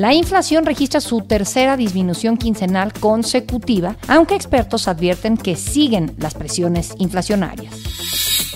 La 0.00 0.14
inflación 0.14 0.64
registra 0.64 0.98
su 0.98 1.20
tercera 1.20 1.76
disminución 1.76 2.38
quincenal 2.38 2.90
consecutiva, 2.94 3.96
aunque 4.08 4.34
expertos 4.34 4.88
advierten 4.88 5.36
que 5.36 5.56
siguen 5.56 6.14
las 6.16 6.32
presiones 6.32 6.94
inflacionarias. 6.96 7.74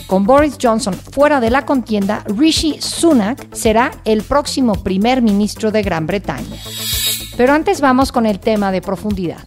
Con 0.06 0.24
Boris 0.24 0.56
Johnson 0.58 0.94
fuera 0.94 1.40
de 1.40 1.50
la 1.50 1.66
contienda, 1.66 2.24
Rishi 2.34 2.80
Sunak 2.80 3.54
será 3.54 3.90
el 4.06 4.22
próximo 4.22 4.82
primer 4.82 5.20
ministro 5.20 5.70
de 5.70 5.82
Gran 5.82 6.06
Bretaña. 6.06 6.56
Pero 7.36 7.52
antes 7.52 7.82
vamos 7.82 8.10
con 8.10 8.24
el 8.24 8.40
tema 8.40 8.72
de 8.72 8.80
profundidad. 8.80 9.46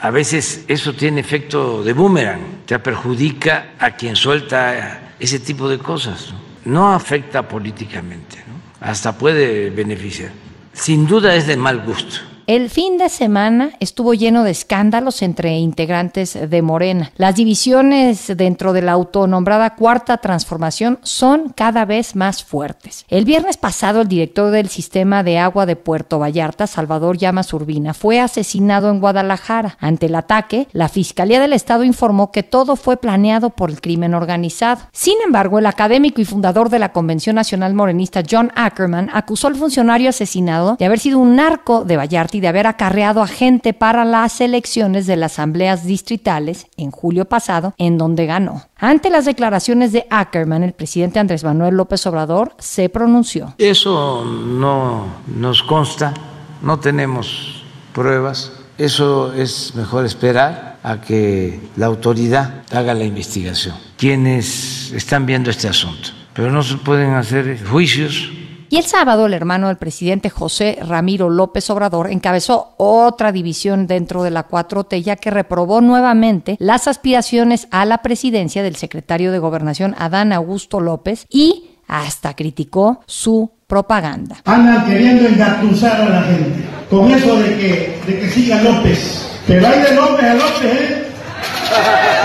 A 0.00 0.10
veces 0.10 0.64
eso 0.68 0.92
tiene 0.92 1.22
efecto 1.22 1.82
de 1.82 1.92
boomerang, 1.92 2.66
te 2.66 2.78
perjudica 2.78 3.72
a 3.80 3.96
quien 3.96 4.14
suelta 4.14 5.14
ese 5.18 5.40
tipo 5.40 5.68
de 5.68 5.80
cosas. 5.80 6.32
No 6.64 6.92
afecta 6.94 7.48
políticamente, 7.48 8.36
hasta 8.80 9.18
puede 9.18 9.70
beneficiar 9.70 10.43
sin 10.74 11.06
duda 11.06 11.34
es 11.34 11.46
de 11.46 11.56
mal 11.56 11.80
gusto. 11.80 12.33
El 12.46 12.68
fin 12.68 12.98
de 12.98 13.08
semana 13.08 13.70
estuvo 13.80 14.12
lleno 14.12 14.44
de 14.44 14.50
escándalos 14.50 15.22
entre 15.22 15.56
integrantes 15.56 16.38
de 16.50 16.60
Morena. 16.60 17.10
Las 17.16 17.36
divisiones 17.36 18.36
dentro 18.36 18.74
de 18.74 18.82
la 18.82 18.92
autonombrada 18.92 19.76
Cuarta 19.76 20.18
Transformación 20.18 20.98
son 21.02 21.54
cada 21.56 21.86
vez 21.86 22.14
más 22.16 22.44
fuertes. 22.44 23.06
El 23.08 23.24
viernes 23.24 23.56
pasado, 23.56 24.02
el 24.02 24.08
director 24.08 24.50
del 24.50 24.68
Sistema 24.68 25.22
de 25.22 25.38
Agua 25.38 25.64
de 25.64 25.76
Puerto 25.76 26.18
Vallarta, 26.18 26.66
Salvador 26.66 27.16
Llamas 27.16 27.50
Urbina, 27.54 27.94
fue 27.94 28.20
asesinado 28.20 28.90
en 28.90 29.00
Guadalajara. 29.00 29.78
Ante 29.80 30.06
el 30.06 30.14
ataque, 30.14 30.68
la 30.72 30.90
Fiscalía 30.90 31.40
del 31.40 31.54
Estado 31.54 31.82
informó 31.82 32.30
que 32.30 32.42
todo 32.42 32.76
fue 32.76 32.98
planeado 32.98 33.50
por 33.50 33.70
el 33.70 33.80
crimen 33.80 34.12
organizado. 34.12 34.82
Sin 34.92 35.16
embargo, 35.24 35.60
el 35.60 35.66
académico 35.66 36.20
y 36.20 36.26
fundador 36.26 36.68
de 36.68 36.78
la 36.78 36.92
Convención 36.92 37.36
Nacional 37.36 37.72
Morenista, 37.72 38.22
John 38.30 38.52
Ackerman, 38.54 39.08
acusó 39.14 39.46
al 39.46 39.56
funcionario 39.56 40.10
asesinado 40.10 40.76
de 40.78 40.84
haber 40.84 40.98
sido 40.98 41.18
un 41.18 41.36
narco 41.36 41.86
de 41.86 41.96
Vallarta 41.96 42.33
y 42.34 42.40
de 42.40 42.48
haber 42.48 42.66
acarreado 42.66 43.22
a 43.22 43.26
gente 43.26 43.72
para 43.72 44.04
las 44.04 44.40
elecciones 44.40 45.06
de 45.06 45.16
las 45.16 45.34
asambleas 45.34 45.84
distritales 45.84 46.66
en 46.76 46.90
julio 46.90 47.24
pasado, 47.24 47.74
en 47.78 47.98
donde 47.98 48.26
ganó. 48.26 48.62
Ante 48.76 49.10
las 49.10 49.24
declaraciones 49.24 49.92
de 49.92 50.06
Ackerman, 50.10 50.62
el 50.62 50.72
presidente 50.72 51.18
Andrés 51.18 51.44
Manuel 51.44 51.76
López 51.76 52.06
Obrador 52.06 52.54
se 52.58 52.88
pronunció. 52.88 53.54
Eso 53.58 54.24
no 54.24 55.06
nos 55.26 55.62
consta, 55.62 56.14
no 56.62 56.78
tenemos 56.80 57.64
pruebas. 57.92 58.52
Eso 58.78 59.32
es 59.32 59.74
mejor 59.74 60.04
esperar 60.04 60.78
a 60.82 61.00
que 61.00 61.60
la 61.76 61.86
autoridad 61.86 62.62
haga 62.72 62.94
la 62.94 63.04
investigación. 63.04 63.76
Quienes 63.96 64.92
están 64.92 65.26
viendo 65.26 65.50
este 65.50 65.68
asunto. 65.68 66.10
Pero 66.34 66.50
no 66.50 66.62
se 66.62 66.76
pueden 66.76 67.14
hacer 67.14 67.64
juicios 67.64 68.30
y 68.74 68.76
el 68.76 68.86
sábado, 68.86 69.26
el 69.26 69.34
hermano 69.34 69.68
del 69.68 69.76
presidente 69.76 70.30
José 70.30 70.76
Ramiro 70.82 71.30
López 71.30 71.70
Obrador 71.70 72.10
encabezó 72.10 72.74
otra 72.76 73.30
división 73.30 73.86
dentro 73.86 74.24
de 74.24 74.32
la 74.32 74.48
4T, 74.48 75.00
ya 75.00 75.14
que 75.14 75.30
reprobó 75.30 75.80
nuevamente 75.80 76.56
las 76.58 76.88
aspiraciones 76.88 77.68
a 77.70 77.84
la 77.84 77.98
presidencia 77.98 78.64
del 78.64 78.74
secretario 78.74 79.30
de 79.30 79.38
Gobernación 79.38 79.94
Adán 79.96 80.32
Augusto 80.32 80.80
López 80.80 81.26
y 81.30 81.70
hasta 81.86 82.34
criticó 82.34 83.00
su 83.06 83.52
propaganda. 83.68 84.38
Andan 84.44 84.84
queriendo 84.86 85.28
engatusar 85.28 86.00
a 86.00 86.08
la 86.08 86.22
gente 86.22 86.64
con 86.90 87.12
eso 87.12 87.36
de 87.36 87.56
que, 87.56 88.00
de 88.08 88.18
que 88.18 88.28
siga 88.28 88.60
López. 88.60 89.40
Pero 89.46 89.68
hay 89.68 89.82
de 89.82 89.94
López 89.94 90.24
a 90.24 90.34
López, 90.34 90.64
¿eh? 90.64 91.06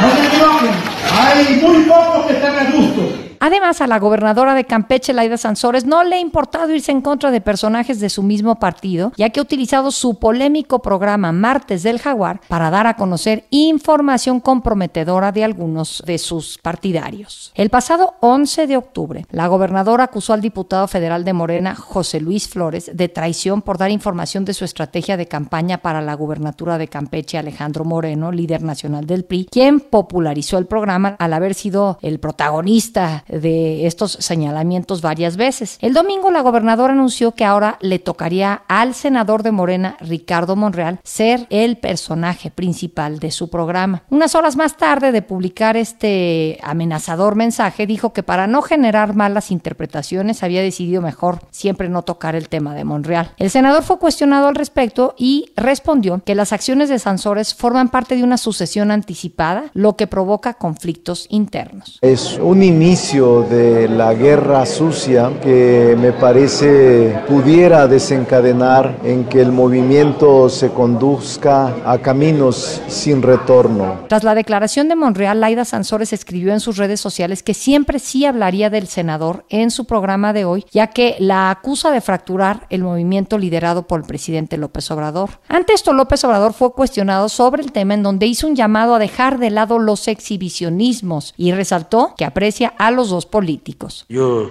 No 0.02 0.16
se 0.16 0.26
equivoquen. 0.26 0.72
Hay 1.14 1.62
muy 1.62 1.84
pocos 1.84 2.26
que 2.26 2.34
están 2.34 2.58
a 2.58 2.72
gusto. 2.72 3.29
Además, 3.40 3.82
a 3.82 3.88
la 3.88 4.00
gobernadora 4.00 4.54
de 4.54 4.66
Campeche, 4.66 5.14
Laida 5.14 5.38
Sansores, 5.38 5.86
no 5.86 6.04
le 6.04 6.18
ha 6.18 6.20
importado 6.20 6.74
irse 6.74 6.92
en 6.92 7.02
contra 7.02 7.32
de 7.32 7.40
personajes 7.40 8.00
de 8.00 8.10
su 8.10 8.22
mismo 8.22 8.60
partido, 8.60 9.14
ya 9.16 9.30
que 9.30 9.40
ha 9.40 9.44
utilizado 9.44 9.92
su 9.92 10.20
polémico 10.20 10.80
programa 10.82 11.32
Martes 11.32 11.84
del 11.84 12.00
Jaguar 12.00 12.42
para 12.48 12.70
dar 12.70 12.88
a 12.88 12.96
conocer 12.96 13.46
información 13.50 14.40
comprometedora 14.42 15.32
de 15.32 15.44
algunos 15.44 16.04
de 16.06 16.18
sus 16.18 16.58
partidarios. 16.58 17.52
El 17.56 17.70
pasado 17.70 18.16
11 18.20 18.68
de 18.68 18.78
octubre, 18.78 19.26
la 19.32 19.48
gobernadora 19.48 20.06
acusó 20.06 20.34
al 20.34 20.42
diputado 20.42 20.88
federal 20.88 21.24
de 21.24 21.34
Morena, 21.34 21.76
José 21.76 22.20
Luis 22.20 22.50
Flores, 22.50 22.92
de 22.94 23.08
traición 23.08 23.62
por 23.62 23.78
dar 23.78 23.92
información 23.92 24.44
de 24.44 24.54
su 24.54 24.66
estrategia 24.66 25.16
de 25.16 25.28
campaña 25.28 25.78
para 25.78 26.02
la 26.02 26.14
gubernatura 26.14 26.78
de 26.78 26.90
Campeche, 26.90 27.38
Alejandro 27.38 27.86
Moreno, 27.86 28.32
líder 28.32 28.64
nacional 28.64 29.06
del 29.06 29.24
PRI, 29.24 29.48
quien 29.50 29.80
popularizó 29.80 30.58
el 30.58 30.66
programa 30.66 31.16
al 31.20 31.34
haber 31.34 31.54
sido 31.54 32.00
el 32.02 32.20
protagonista 32.20 33.24
de 33.30 33.88
estos 33.88 34.14
señalamientos 34.14 35.02
varias 35.02 35.38
veces. 35.38 35.78
El 35.82 35.94
domingo 35.94 36.32
la 36.32 36.42
gobernadora 36.42 36.94
anunció 36.94 37.34
que 37.34 37.46
ahora 37.46 37.78
le 37.82 38.00
tocaría 38.00 38.64
al 38.68 38.94
senador 38.94 39.44
de 39.44 39.52
Morena, 39.52 39.98
Ricardo 40.00 40.56
Monreal, 40.56 41.00
ser 41.04 41.48
el 41.50 41.78
personaje 41.78 42.52
principal 42.52 43.20
de 43.20 43.32
su 43.32 43.50
programa. 43.50 44.04
Unas 44.10 44.36
horas 44.36 44.56
más 44.56 44.78
tarde 44.78 45.12
de 45.12 45.22
publicar 45.22 45.78
este 45.78 46.60
amenazador 46.64 47.36
mensaje, 47.36 47.88
dijo 47.88 48.14
que 48.14 48.24
para 48.24 48.48
no 48.48 48.62
generar 48.62 49.16
malas 49.16 49.52
interpretaciones 49.52 50.44
había 50.44 50.62
decidido 50.62 51.02
mejor 51.02 51.40
siempre 51.52 51.90
no 51.90 52.04
tocar 52.04 52.36
el 52.36 52.50
tema 52.50 52.74
de 52.74 52.84
Monreal. 52.84 53.32
El 53.38 53.50
senador 53.50 53.84
fue 53.84 54.00
cuestionado 54.00 54.48
al 54.48 54.56
respecto 54.56 55.16
y 55.18 55.52
respondió 55.56 56.22
que 56.26 56.36
las 56.36 56.54
acciones 56.54 56.90
de 56.90 57.00
Sansores 57.00 57.54
forman 57.54 57.90
parte 57.90 58.16
de 58.16 58.24
una 58.24 58.38
sucesión 58.38 58.92
anticipada, 58.92 59.66
lo 59.74 59.96
que 59.96 60.08
provoca 60.08 60.54
conflictos 60.54 61.28
internos. 61.30 62.00
Es 62.02 62.38
un 62.42 62.64
inicio 62.64 63.19
de 63.20 63.90
la 63.90 64.14
guerra 64.14 64.66
sucia 64.66 65.30
que 65.44 65.98
me 66.00 66.14
parece 66.14 67.22
pudiera 67.28 67.86
desencadenar 67.86 68.98
en 69.04 69.26
que 69.26 69.42
el 69.42 69.52
movimiento 69.52 70.48
se 70.48 70.70
conduzca 70.70 71.76
a 71.86 71.98
caminos 71.98 72.82
sin 72.88 73.22
retorno. 73.22 74.06
Tras 74.08 74.24
la 74.24 74.36
declaración 74.36 74.88
de 74.88 74.96
Monreal, 74.96 75.42
Laida 75.42 75.66
Sansores 75.66 76.14
escribió 76.14 76.54
en 76.54 76.62
sus 76.62 76.78
redes 76.78 77.02
sociales 77.02 77.44
que 77.44 77.54
siempre 77.54 78.00
sí 78.00 78.26
hablaría 78.26 78.70
del 78.70 78.88
senador 78.88 79.44
en 79.50 79.70
su 79.70 79.84
programa 79.84 80.32
de 80.32 80.46
hoy, 80.46 80.66
ya 80.72 80.88
que 80.88 81.18
la 81.20 81.52
acusa 81.52 81.92
de 81.92 82.00
fracturar 82.00 82.68
el 82.70 82.84
movimiento 82.84 83.38
liderado 83.38 83.86
por 83.86 84.00
el 84.00 84.06
presidente 84.06 84.56
López 84.56 84.90
Obrador. 84.92 85.32
Ante 85.50 85.74
esto, 85.74 85.92
López 85.92 86.24
Obrador 86.24 86.54
fue 86.54 86.72
cuestionado 86.72 87.28
sobre 87.28 87.64
el 87.64 87.74
tema 87.74 87.96
en 87.96 88.04
donde 88.04 88.28
hizo 88.28 88.48
un 88.48 88.56
llamado 88.56 88.96
a 88.96 89.00
dejar 89.00 89.40
de 89.40 89.50
lado 89.50 89.78
los 89.78 90.08
exhibicionismos 90.08 91.34
y 91.36 91.52
resaltó 91.52 92.14
que 92.16 92.24
aprecia 92.24 92.74
a 92.78 92.92
los 92.92 93.09
dos 93.10 93.26
políticos. 93.26 94.06
Yo 94.10 94.50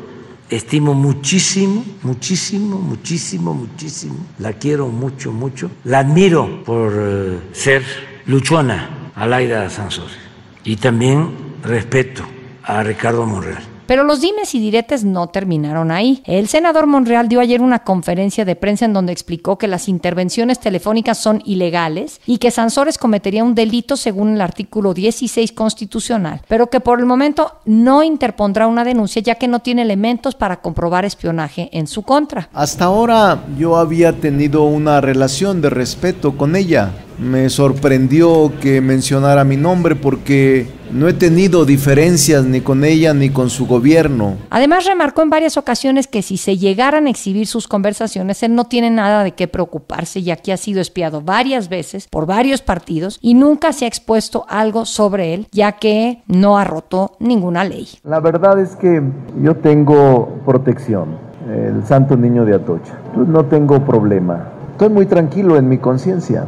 estimo 0.51 0.95
muchísimo, 0.95 1.85
muchísimo, 2.03 2.79
muchísimo, 2.79 3.55
muchísimo. 3.55 4.17
La 4.39 4.55
quiero 4.55 4.89
mucho, 4.89 5.33
mucho. 5.33 5.71
La 5.85 6.01
admiro 6.01 6.63
por 6.65 6.93
eh, 6.97 7.39
ser 7.53 7.83
luchona, 8.27 9.11
Alaida 9.15 9.69
Sansores. 9.69 10.17
Y 10.65 10.77
también 10.77 11.31
respeto 11.63 12.23
a 12.63 12.83
Ricardo 12.83 13.27
Monreal. 13.27 13.63
Pero 13.89 14.05
los 14.05 14.21
dimes 14.21 14.55
y 14.55 14.61
diretes 14.61 15.03
no 15.03 15.29
terminaron 15.29 15.91
ahí. 15.91 16.23
El 16.27 16.47
senador 16.47 16.87
Monreal 16.87 17.27
dio 17.27 17.41
ayer 17.41 17.63
una 17.63 17.85
conferencia 17.85 18.45
de 18.45 18.55
prensa 18.55 18.85
en 18.85 18.93
donde 18.93 19.15
explicó 19.15 19.57
que 19.57 19.67
las 19.67 19.89
intervenciones 19.89 20.61
telefónicas 20.61 21.17
son 21.17 21.41
ilegales 21.47 22.21
y 22.27 22.37
que 22.37 22.51
Sansores 22.51 22.99
cometería 22.99 23.43
un 23.43 23.55
delito 23.55 23.97
según 23.97 24.35
el 24.35 24.43
artículo 24.43 24.93
16 24.93 25.53
constitucional, 25.53 26.43
pero 26.49 26.69
que 26.69 26.81
por 26.81 27.01
el 27.01 27.07
momento 27.07 27.61
no 27.65 28.03
interpondrá 28.03 28.67
una 28.67 28.85
denuncia 28.85 29.23
ya 29.23 29.37
que 29.37 29.49
no 29.49 29.61
tiene 29.61 29.81
elementos 29.81 30.35
para 30.35 30.61
comprobar 30.61 31.07
espionaje 31.07 31.71
en 31.73 31.87
su 31.87 32.03
contra. 32.03 32.51
Hasta 32.53 32.85
ahora 32.85 33.43
yo 33.57 33.79
había 33.79 34.13
tenido 34.13 34.65
una 34.65 35.01
relación 35.01 35.63
de 35.63 35.71
respeto 35.71 36.37
con 36.37 36.57
ella 36.57 36.93
me 37.19 37.49
sorprendió 37.51 38.53
que 38.61 38.81
mencionara 38.81 39.45
mi 39.45 39.57
nombre 39.57 39.97
porque 39.97 40.67
no 40.93 41.09
he 41.09 41.13
tenido 41.13 41.65
diferencias 41.65 42.45
ni 42.45 42.61
con 42.61 42.85
ella 42.85 43.13
ni 43.13 43.31
con 43.31 43.51
su 43.51 43.67
gobierno. 43.67 44.37
Además 44.51 44.87
remarcó 44.87 45.23
en 45.23 45.31
varias 45.31 45.57
ocasiones 45.57 46.07
que 46.07 46.23
si 46.23 46.37
se 46.37 46.57
llegaran 46.57 47.07
a 47.07 47.11
exhibir 47.11 47.47
sus 47.47 47.69
conversaciones, 47.69 48.43
él 48.43 48.55
no 48.55 48.65
tiene 48.65 48.91
nada 48.91 49.25
de 49.25 49.33
qué 49.33 49.49
preocuparse 49.49 50.23
ya 50.23 50.37
que 50.37 50.53
ha 50.53 50.57
sido 50.57 50.81
espiado 50.81 51.21
varias 51.21 51.69
veces 51.69 52.09
por 52.09 52.27
varios 52.27 52.63
partidos 52.63 53.19
y 53.21 53.35
nunca 53.35 53.73
se 53.73 53.85
ha 53.85 53.89
expuesto 53.89 54.47
algo 54.49 54.87
sobre 54.87 55.35
él 55.35 55.49
ya 55.53 55.73
que 55.73 56.23
no 56.27 56.57
ha 56.59 56.65
roto 56.65 57.17
ninguna 57.19 57.65
ley. 57.65 57.89
La 58.05 58.21
verdad 58.21 58.61
es 58.61 58.77
que 58.77 59.03
yo 59.43 59.57
tengo 59.57 60.41
protección, 60.47 61.19
el 61.51 61.85
Santo 61.85 62.17
Niño 62.17 62.45
de 62.45 62.55
Atocha. 62.55 62.99
No 63.15 63.45
tengo 63.47 63.85
problema. 63.85 64.53
Estoy 64.73 64.91
muy 64.91 65.07
tranquilo 65.07 65.57
en 65.57 65.69
mi 65.69 65.79
conciencia 65.79 66.47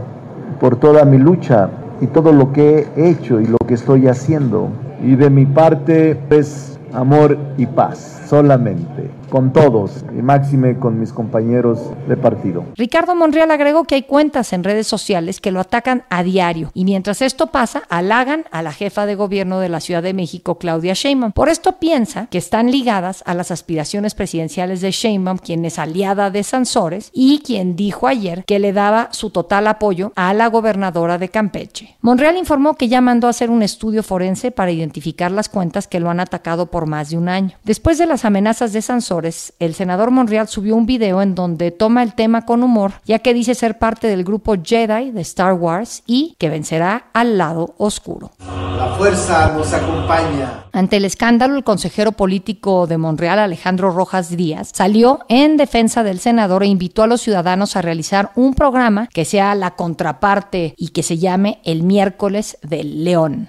por 0.60 0.76
toda 0.76 1.04
mi 1.04 1.18
lucha 1.18 1.70
y 2.00 2.06
todo 2.06 2.32
lo 2.32 2.52
que 2.52 2.86
he 2.96 3.08
hecho 3.08 3.40
y 3.40 3.46
lo 3.46 3.58
que 3.66 3.74
estoy 3.74 4.06
haciendo. 4.06 4.68
y 5.02 5.16
de 5.16 5.30
mi 5.30 5.46
parte 5.46 6.20
es 6.28 6.78
amor 6.92 7.38
y 7.56 7.64
paz 7.64 8.19
solamente 8.30 9.10
con 9.28 9.52
todos 9.52 10.04
y 10.16 10.22
máxime 10.22 10.78
con 10.78 10.98
mis 10.98 11.12
compañeros 11.12 11.78
de 12.08 12.16
partido. 12.16 12.64
Ricardo 12.76 13.14
Monreal 13.14 13.50
agregó 13.50 13.84
que 13.84 13.96
hay 13.96 14.02
cuentas 14.02 14.52
en 14.52 14.64
redes 14.64 14.86
sociales 14.86 15.40
que 15.40 15.50
lo 15.50 15.60
atacan 15.60 16.04
a 16.10 16.22
diario 16.22 16.70
y 16.74 16.84
mientras 16.84 17.22
esto 17.22 17.48
pasa, 17.48 17.82
halagan 17.88 18.44
a 18.52 18.62
la 18.62 18.72
jefa 18.72 19.06
de 19.06 19.16
gobierno 19.16 19.58
de 19.58 19.68
la 19.68 19.80
Ciudad 19.80 20.02
de 20.02 20.14
México, 20.14 20.58
Claudia 20.58 20.94
Sheinbaum. 20.94 21.32
Por 21.32 21.48
esto 21.48 21.78
piensa 21.78 22.26
que 22.26 22.38
están 22.38 22.70
ligadas 22.70 23.22
a 23.26 23.34
las 23.34 23.50
aspiraciones 23.50 24.14
presidenciales 24.14 24.80
de 24.80 24.90
Sheinbaum, 24.92 25.38
quien 25.38 25.64
es 25.64 25.78
aliada 25.78 26.30
de 26.30 26.44
Sansores 26.44 27.10
y 27.12 27.40
quien 27.40 27.74
dijo 27.74 28.06
ayer 28.06 28.44
que 28.44 28.60
le 28.60 28.72
daba 28.72 29.08
su 29.12 29.30
total 29.30 29.66
apoyo 29.66 30.12
a 30.14 30.34
la 30.34 30.48
gobernadora 30.48 31.18
de 31.18 31.28
Campeche. 31.28 31.96
Monreal 32.00 32.36
informó 32.36 32.74
que 32.74 32.88
ya 32.88 33.00
mandó 33.00 33.26
a 33.26 33.30
hacer 33.30 33.50
un 33.50 33.62
estudio 33.62 34.02
forense 34.02 34.52
para 34.52 34.70
identificar 34.70 35.32
las 35.32 35.48
cuentas 35.48 35.88
que 35.88 36.00
lo 36.00 36.10
han 36.10 36.20
atacado 36.20 36.66
por 36.66 36.86
más 36.86 37.10
de 37.10 37.18
un 37.18 37.28
año. 37.28 37.56
Después 37.64 37.98
de 37.98 38.06
las 38.06 38.19
amenazas 38.24 38.72
de 38.72 38.82
Sansores, 38.82 39.52
el 39.58 39.74
senador 39.74 40.10
Monreal 40.10 40.48
subió 40.48 40.76
un 40.76 40.86
video 40.86 41.22
en 41.22 41.34
donde 41.34 41.70
toma 41.70 42.02
el 42.02 42.14
tema 42.14 42.44
con 42.44 42.62
humor, 42.62 42.92
ya 43.04 43.18
que 43.18 43.34
dice 43.34 43.54
ser 43.54 43.78
parte 43.78 44.06
del 44.08 44.24
grupo 44.24 44.56
Jedi 44.62 45.10
de 45.10 45.20
Star 45.20 45.54
Wars 45.54 46.02
y 46.06 46.36
que 46.38 46.48
vencerá 46.48 47.06
al 47.12 47.38
lado 47.38 47.74
oscuro. 47.78 48.32
La 48.76 48.94
fuerza 48.96 49.52
nos 49.54 49.72
acompaña. 49.72 50.64
Ante 50.72 50.96
el 50.96 51.04
escándalo, 51.04 51.56
el 51.56 51.64
consejero 51.64 52.12
político 52.12 52.86
de 52.86 52.98
Monreal, 52.98 53.38
Alejandro 53.38 53.90
Rojas 53.90 54.34
Díaz, 54.36 54.70
salió 54.74 55.20
en 55.28 55.56
defensa 55.56 56.02
del 56.02 56.20
senador 56.20 56.62
e 56.62 56.66
invitó 56.66 57.02
a 57.02 57.06
los 57.06 57.20
ciudadanos 57.20 57.76
a 57.76 57.82
realizar 57.82 58.30
un 58.36 58.54
programa 58.54 59.06
que 59.08 59.24
sea 59.24 59.54
la 59.54 59.72
contraparte 59.72 60.74
y 60.76 60.88
que 60.88 61.02
se 61.02 61.18
llame 61.18 61.60
el 61.64 61.82
miércoles 61.82 62.58
del 62.62 63.04
León. 63.04 63.48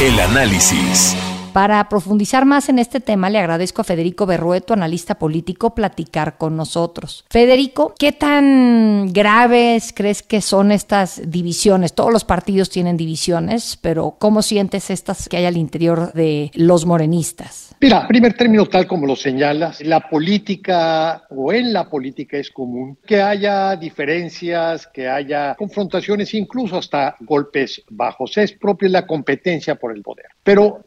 El 0.00 0.18
análisis. 0.18 1.14
Para 1.52 1.88
profundizar 1.88 2.44
más 2.44 2.68
en 2.68 2.78
este 2.78 3.00
tema, 3.00 3.28
le 3.28 3.38
agradezco 3.38 3.80
a 3.80 3.84
Federico 3.84 4.24
Berrueto, 4.24 4.72
analista 4.72 5.16
político, 5.16 5.74
platicar 5.74 6.38
con 6.38 6.56
nosotros. 6.56 7.24
Federico, 7.28 7.92
¿qué 7.98 8.12
tan 8.12 9.12
graves 9.12 9.92
crees 9.94 10.22
que 10.22 10.40
son 10.40 10.70
estas 10.70 11.20
divisiones? 11.28 11.92
Todos 11.92 12.12
los 12.12 12.24
partidos 12.24 12.70
tienen 12.70 12.96
divisiones, 12.96 13.76
pero 13.82 14.16
¿cómo 14.18 14.42
sientes 14.42 14.90
estas 14.90 15.28
que 15.28 15.38
hay 15.38 15.46
al 15.46 15.56
interior 15.56 16.12
de 16.12 16.52
los 16.54 16.86
morenistas? 16.86 17.74
Mira, 17.80 18.06
primer 18.06 18.34
término, 18.34 18.66
tal 18.66 18.86
como 18.86 19.06
lo 19.06 19.16
señalas, 19.16 19.80
la 19.80 20.00
política 20.08 21.24
o 21.30 21.52
en 21.52 21.72
la 21.72 21.88
política 21.88 22.36
es 22.36 22.50
común 22.50 22.98
que 23.06 23.22
haya 23.22 23.74
diferencias, 23.74 24.86
que 24.86 25.08
haya 25.08 25.54
confrontaciones, 25.56 26.32
incluso 26.34 26.76
hasta 26.76 27.16
golpes 27.20 27.82
bajos. 27.88 28.36
Es 28.36 28.52
propia 28.52 28.88
la 28.90 29.06
competencia 29.06 29.74
por 29.74 29.96
el 29.96 30.02
poder. 30.02 30.26
Pero 30.42 30.82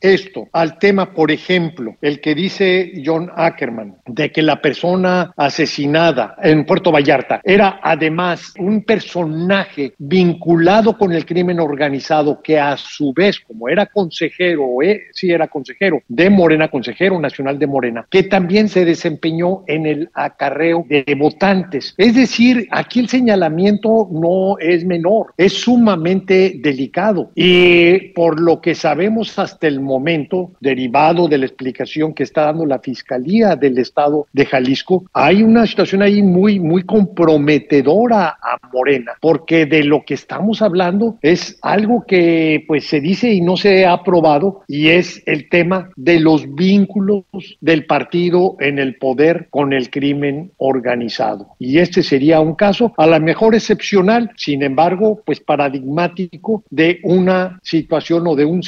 esto 0.00 0.48
al 0.52 0.78
tema, 0.78 1.12
por 1.12 1.30
ejemplo, 1.30 1.96
el 2.00 2.20
que 2.20 2.34
dice 2.34 2.92
John 3.04 3.30
Ackerman, 3.34 3.96
de 4.06 4.30
que 4.30 4.42
la 4.42 4.60
persona 4.60 5.32
asesinada 5.36 6.36
en 6.42 6.64
Puerto 6.64 6.92
Vallarta 6.92 7.40
era 7.44 7.80
además 7.82 8.54
un 8.58 8.84
personaje 8.84 9.94
vinculado 9.98 10.96
con 10.98 11.12
el 11.12 11.24
crimen 11.24 11.60
organizado 11.60 12.40
que 12.42 12.58
a 12.58 12.76
su 12.76 13.12
vez, 13.12 13.40
como 13.40 13.68
era 13.68 13.86
consejero, 13.86 14.82
eh, 14.82 15.04
sí 15.12 15.30
era 15.30 15.48
consejero 15.48 16.02
de 16.08 16.30
Morena, 16.30 16.68
consejero 16.68 17.18
nacional 17.20 17.58
de 17.58 17.66
Morena, 17.66 18.06
que 18.10 18.24
también 18.24 18.68
se 18.68 18.84
desempeñó 18.84 19.64
en 19.66 19.86
el 19.86 20.10
acarreo 20.14 20.84
de 20.88 21.14
votantes. 21.18 21.94
Es 21.96 22.14
decir, 22.14 22.68
aquí 22.70 23.00
el 23.00 23.08
señalamiento 23.08 24.08
no 24.10 24.58
es 24.58 24.84
menor, 24.84 25.32
es 25.36 25.54
sumamente 25.54 26.54
delicado 26.60 27.30
y 27.34 28.12
por 28.12 28.40
lo 28.40 28.60
que 28.60 28.74
sabemos 28.74 29.38
hasta 29.38 29.53
el 29.62 29.80
momento, 29.80 30.52
derivado 30.60 31.28
de 31.28 31.38
la 31.38 31.46
explicación 31.46 32.14
que 32.14 32.22
está 32.22 32.44
dando 32.46 32.66
la 32.66 32.78
Fiscalía 32.78 33.56
del 33.56 33.78
Estado 33.78 34.26
de 34.32 34.46
Jalisco, 34.46 35.04
hay 35.12 35.42
una 35.42 35.66
situación 35.66 36.02
ahí 36.02 36.22
muy, 36.22 36.58
muy 36.58 36.82
comprometedora 36.82 38.28
a 38.28 38.58
Morena, 38.72 39.12
porque 39.20 39.66
de 39.66 39.84
lo 39.84 40.04
que 40.04 40.14
estamos 40.14 40.62
hablando 40.62 41.18
es 41.20 41.58
algo 41.62 42.04
que 42.06 42.64
pues 42.66 42.86
se 42.86 43.00
dice 43.00 43.32
y 43.32 43.40
no 43.40 43.56
se 43.56 43.84
ha 43.84 43.92
aprobado 43.92 44.62
y 44.66 44.88
es 44.88 45.22
el 45.26 45.48
tema 45.48 45.90
de 45.96 46.20
los 46.20 46.54
vínculos 46.54 47.24
del 47.60 47.84
partido 47.86 48.56
en 48.60 48.78
el 48.78 48.96
poder 48.96 49.48
con 49.50 49.72
el 49.72 49.90
crimen 49.90 50.52
organizado. 50.56 51.48
Y 51.58 51.78
este 51.78 52.02
sería 52.02 52.40
un 52.40 52.54
caso 52.54 52.94
a 52.96 53.06
lo 53.06 53.20
mejor 53.20 53.54
excepcional, 53.54 54.30
sin 54.36 54.62
embargo, 54.62 55.20
pues 55.24 55.40
paradigmático 55.40 56.64
de 56.70 57.00
una 57.02 57.60
situación 57.62 58.26
o 58.26 58.34
de 58.34 58.44
un 58.44 58.54
un 58.54 58.62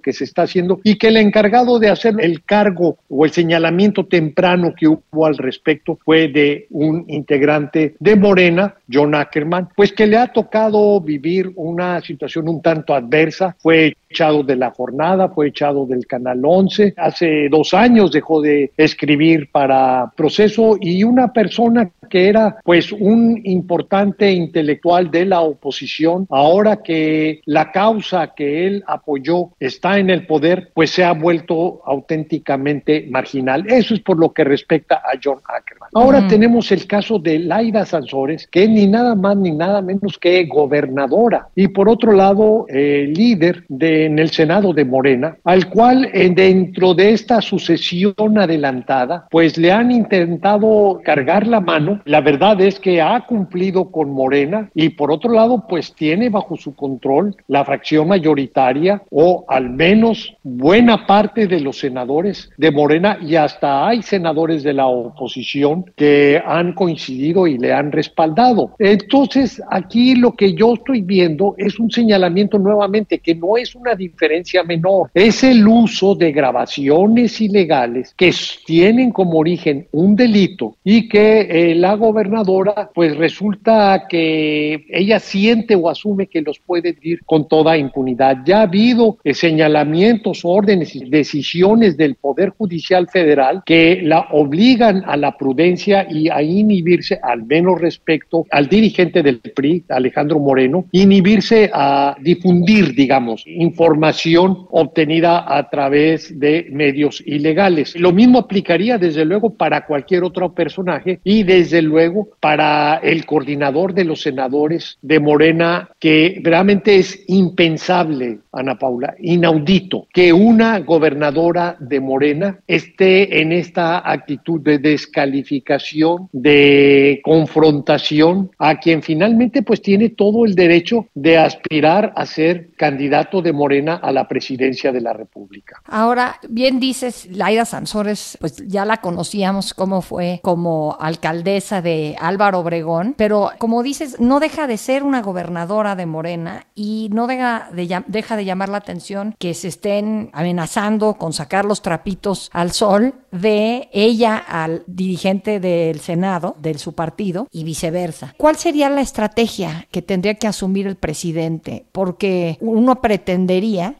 que 0.00 0.12
se 0.12 0.24
está 0.24 0.42
haciendo 0.42 0.80
y 0.82 0.96
que 0.96 1.08
el 1.08 1.16
encargado 1.16 1.78
de 1.78 1.88
hacer 1.88 2.14
el 2.18 2.42
cargo 2.42 2.98
o 3.08 3.24
el 3.24 3.30
señalamiento 3.30 4.06
temprano 4.06 4.74
que 4.78 4.88
hubo 4.88 5.26
al 5.26 5.36
respecto 5.36 5.98
fue 6.04 6.28
de 6.28 6.66
un 6.70 7.04
integrante 7.08 7.94
de 7.98 8.16
Morena, 8.16 8.74
John 8.90 9.14
Ackerman, 9.14 9.68
pues 9.74 9.92
que 9.92 10.06
le 10.06 10.16
ha 10.16 10.32
tocado 10.32 11.00
vivir 11.00 11.52
una 11.56 12.00
situación 12.00 12.48
un 12.48 12.62
tanto 12.62 12.94
adversa, 12.94 13.56
fue 13.58 13.96
echado 14.08 14.42
de 14.42 14.56
la 14.56 14.70
jornada, 14.70 15.28
fue 15.28 15.48
echado 15.48 15.86
del 15.86 16.06
Canal 16.06 16.40
11, 16.44 16.94
hace 16.96 17.48
dos 17.48 17.74
años 17.74 18.12
dejó 18.12 18.40
de 18.40 18.72
escribir 18.76 19.50
para 19.50 20.12
proceso 20.16 20.76
y 20.80 21.04
una 21.04 21.32
persona 21.32 21.90
que 22.08 22.28
era 22.28 22.56
pues 22.64 22.92
un 22.92 23.40
importante 23.44 24.30
intelectual 24.30 25.10
de 25.10 25.26
la 25.26 25.40
oposición, 25.40 26.26
ahora 26.30 26.82
que 26.82 27.40
la 27.46 27.72
causa 27.72 28.32
que 28.34 28.66
él 28.66 28.84
apoyó 28.86 29.50
está 29.58 29.98
en 29.98 30.10
el 30.10 30.26
poder, 30.26 30.70
pues 30.74 30.90
se 30.90 31.04
ha 31.04 31.12
vuelto 31.12 31.82
auténticamente 31.84 33.06
marginal. 33.10 33.64
Eso 33.68 33.94
es 33.94 34.00
por 34.00 34.18
lo 34.18 34.32
que 34.32 34.44
respecta 34.44 34.96
a 34.96 35.18
John 35.22 35.40
Ackerman. 35.44 35.90
Ahora 35.94 36.26
tenemos 36.28 36.70
el 36.72 36.86
caso 36.86 37.18
de 37.18 37.38
Laida 37.38 37.84
Sansores, 37.84 38.46
que 38.46 38.64
es 38.64 38.70
ni 38.70 38.86
nada 38.86 39.14
más 39.14 39.36
ni 39.36 39.50
nada 39.50 39.82
menos 39.82 40.18
que 40.18 40.44
gobernadora 40.46 41.48
y 41.54 41.68
por 41.68 41.88
otro 41.88 42.12
lado 42.12 42.66
eh, 42.68 43.12
líder 43.14 43.64
de 43.68 44.05
en 44.06 44.18
el 44.18 44.30
Senado 44.30 44.72
de 44.72 44.84
Morena, 44.84 45.36
al 45.44 45.68
cual 45.68 46.08
eh, 46.12 46.30
dentro 46.34 46.94
de 46.94 47.12
esta 47.12 47.40
sucesión 47.40 48.38
adelantada, 48.38 49.26
pues 49.30 49.58
le 49.58 49.72
han 49.72 49.90
intentado 49.90 51.00
cargar 51.04 51.46
la 51.46 51.60
mano. 51.60 52.00
La 52.04 52.20
verdad 52.20 52.60
es 52.60 52.78
que 52.78 53.00
ha 53.02 53.20
cumplido 53.26 53.90
con 53.90 54.10
Morena 54.10 54.70
y 54.74 54.90
por 54.90 55.10
otro 55.10 55.32
lado, 55.32 55.64
pues 55.68 55.94
tiene 55.94 56.30
bajo 56.30 56.56
su 56.56 56.74
control 56.74 57.36
la 57.48 57.64
fracción 57.64 58.08
mayoritaria 58.08 59.02
o 59.10 59.44
al 59.48 59.70
menos 59.70 60.34
buena 60.42 61.06
parte 61.06 61.46
de 61.46 61.60
los 61.60 61.78
senadores 61.78 62.50
de 62.56 62.70
Morena 62.70 63.18
y 63.20 63.36
hasta 63.36 63.86
hay 63.86 64.02
senadores 64.02 64.62
de 64.62 64.72
la 64.72 64.86
oposición 64.86 65.84
que 65.96 66.42
han 66.44 66.72
coincidido 66.72 67.46
y 67.46 67.58
le 67.58 67.72
han 67.72 67.92
respaldado. 67.92 68.74
Entonces, 68.78 69.62
aquí 69.70 70.14
lo 70.14 70.32
que 70.32 70.54
yo 70.54 70.74
estoy 70.74 71.02
viendo 71.02 71.54
es 71.58 71.78
un 71.78 71.90
señalamiento 71.90 72.58
nuevamente 72.58 73.18
que 73.18 73.34
no 73.34 73.56
es 73.56 73.74
una 73.86 73.94
diferencia 73.94 74.64
menor. 74.64 75.10
Es 75.14 75.44
el 75.44 75.66
uso 75.66 76.16
de 76.16 76.32
grabaciones 76.32 77.40
ilegales 77.40 78.12
que 78.16 78.34
tienen 78.64 79.12
como 79.12 79.38
origen 79.38 79.86
un 79.92 80.16
delito 80.16 80.76
y 80.82 81.08
que 81.08 81.40
eh, 81.42 81.74
la 81.76 81.94
gobernadora 81.94 82.90
pues 82.92 83.16
resulta 83.16 84.06
que 84.08 84.86
ella 84.90 85.20
siente 85.20 85.76
o 85.76 85.88
asume 85.88 86.26
que 86.26 86.42
los 86.42 86.58
puede 86.58 86.96
ir 87.00 87.20
con 87.24 87.46
toda 87.46 87.76
impunidad. 87.76 88.38
Ya 88.44 88.58
ha 88.58 88.62
habido 88.62 89.18
eh, 89.22 89.34
señalamientos, 89.34 90.40
órdenes 90.42 90.96
y 90.96 91.08
decisiones 91.08 91.96
del 91.96 92.16
Poder 92.16 92.50
Judicial 92.50 93.06
Federal 93.08 93.62
que 93.64 94.00
la 94.02 94.26
obligan 94.32 95.04
a 95.06 95.16
la 95.16 95.36
prudencia 95.36 96.08
y 96.10 96.28
a 96.28 96.42
inhibirse, 96.42 97.20
al 97.22 97.44
menos 97.44 97.80
respecto 97.80 98.46
al 98.50 98.68
dirigente 98.68 99.22
del 99.22 99.38
PRI, 99.38 99.84
Alejandro 99.88 100.40
Moreno, 100.40 100.86
inhibirse 100.90 101.70
a 101.72 102.16
difundir, 102.20 102.92
digamos, 102.92 103.44
información 103.46 103.75
información 103.76 104.66
obtenida 104.70 105.44
a 105.46 105.68
través 105.68 106.40
de 106.40 106.66
medios 106.70 107.22
ilegales. 107.26 107.94
Lo 107.94 108.10
mismo 108.10 108.38
aplicaría 108.38 108.96
desde 108.96 109.26
luego 109.26 109.50
para 109.50 109.84
cualquier 109.84 110.24
otro 110.24 110.54
personaje 110.54 111.20
y 111.22 111.42
desde 111.42 111.82
luego 111.82 112.30
para 112.40 112.96
el 113.02 113.26
coordinador 113.26 113.92
de 113.92 114.04
los 114.04 114.22
senadores 114.22 114.96
de 115.02 115.20
Morena, 115.20 115.90
que 116.00 116.40
realmente 116.42 116.96
es 116.96 117.22
impensable, 117.26 118.38
Ana 118.50 118.78
Paula, 118.78 119.14
inaudito, 119.20 120.06
que 120.10 120.32
una 120.32 120.78
gobernadora 120.80 121.76
de 121.78 122.00
Morena 122.00 122.60
esté 122.66 123.42
en 123.42 123.52
esta 123.52 124.10
actitud 124.10 124.62
de 124.62 124.78
descalificación, 124.78 126.30
de 126.32 127.20
confrontación 127.22 128.50
a 128.58 128.76
quien 128.76 129.02
finalmente 129.02 129.62
pues 129.62 129.82
tiene 129.82 130.08
todo 130.08 130.46
el 130.46 130.54
derecho 130.54 131.08
de 131.14 131.36
aspirar 131.36 132.14
a 132.16 132.24
ser 132.24 132.70
candidato 132.76 133.42
de 133.42 133.52
Morena 133.52 133.65
Morena 133.66 133.96
a 133.96 134.12
la 134.12 134.28
presidencia 134.28 134.92
de 134.92 135.00
la 135.00 135.12
República. 135.12 135.82
Ahora, 135.86 136.38
bien 136.48 136.78
dices, 136.78 137.26
Laida 137.32 137.64
Sansores, 137.64 138.38
pues 138.40 138.56
ya 138.68 138.84
la 138.84 138.98
conocíamos 138.98 139.74
cómo 139.74 140.02
fue 140.02 140.38
como 140.44 140.96
alcaldesa 141.00 141.82
de 141.82 142.14
Álvaro 142.20 142.60
Obregón, 142.60 143.14
pero 143.18 143.50
como 143.58 143.82
dices, 143.82 144.20
no 144.20 144.38
deja 144.38 144.68
de 144.68 144.76
ser 144.76 145.02
una 145.02 145.20
gobernadora 145.20 145.96
de 145.96 146.06
Morena 146.06 146.68
y 146.76 147.08
no 147.12 147.26
deja 147.26 147.68
de, 147.72 148.02
deja 148.06 148.36
de 148.36 148.44
llamar 148.44 148.68
la 148.68 148.78
atención 148.78 149.34
que 149.36 149.52
se 149.54 149.66
estén 149.66 150.30
amenazando 150.32 151.14
con 151.14 151.32
sacar 151.32 151.64
los 151.64 151.82
trapitos 151.82 152.48
al 152.52 152.70
sol 152.70 153.14
de 153.32 153.88
ella 153.92 154.36
al 154.36 154.84
dirigente 154.86 155.58
del 155.58 155.98
Senado, 155.98 156.54
de 156.60 156.78
su 156.78 156.94
partido, 156.94 157.48
y 157.50 157.64
viceversa. 157.64 158.32
¿Cuál 158.36 158.56
sería 158.56 158.88
la 158.90 159.00
estrategia 159.00 159.88
que 159.90 160.02
tendría 160.02 160.34
que 160.34 160.46
asumir 160.46 160.86
el 160.86 160.96
presidente? 160.96 161.86
Porque 161.90 162.58
uno 162.60 163.00